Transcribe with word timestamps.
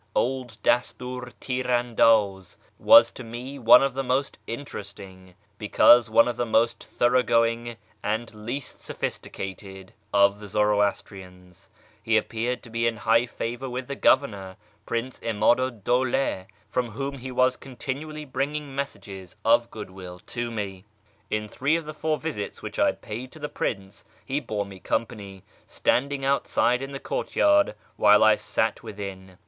Old 0.15 0.57
Dastiir 0.63 1.31
Tir 1.39 1.65
andaz 1.65 2.57
was 2.79 3.11
to 3.11 3.23
me 3.23 3.59
one 3.59 3.83
of 3.83 3.93
the 3.93 4.03
most 4.03 4.39
interest 4.47 4.99
ing, 4.99 5.35
because 5.59 6.09
one 6.09 6.27
of 6.27 6.37
the 6.37 6.43
most 6.47 6.83
thoroughgoing 6.83 7.77
and 8.01 8.33
least 8.33 8.81
sophisticated, 8.81 9.93
of 10.11 10.39
the 10.39 10.47
Zoroastrians. 10.47 11.69
He 12.01 12.17
appeared 12.17 12.63
to 12.63 12.71
be 12.71 12.87
in 12.87 12.97
higli 12.97 13.29
favour 13.29 13.69
with 13.69 13.85
the 13.87 13.95
governor, 13.95 14.57
Prince 14.87 15.19
'Imadu 15.19 15.69
'd 15.69 15.83
Dawla, 15.83 16.47
from 16.67 16.89
whom 16.89 17.19
he 17.19 17.31
was 17.31 17.55
continually 17.55 18.25
bringing 18.25 18.73
messages 18.75 19.35
of 19.45 19.69
goodwill 19.69 20.17
to 20.25 20.49
me. 20.49 20.83
In 21.29 21.47
three 21.47 21.75
of 21.75 21.85
the 21.85 21.93
four 21.93 22.17
visits 22.17 22.63
which 22.63 22.79
I 22.79 22.91
paid 22.91 23.31
to 23.33 23.37
the 23.39 23.49
Prince, 23.49 24.03
he 24.25 24.39
bore 24.39 24.65
me 24.65 24.79
company, 24.79 25.43
standing 25.67 26.25
outside 26.25 26.81
in 26.81 26.91
the 26.91 26.99
courtyard 26.99 27.75
while 27.97 28.23
I 28.23 28.33
sat 28.35 28.81
within. 28.81 29.37